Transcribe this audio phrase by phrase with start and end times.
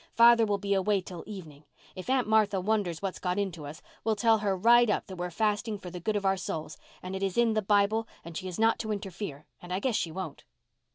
[0.15, 1.63] Father will be away till evening.
[1.95, 5.29] If Aunt Martha wonders what's got into us, we'll tell her right up that we're
[5.29, 8.47] fasting for the good of our souls, and it is in the Bible and she
[8.47, 10.43] is not to interfere, and I guess she won't."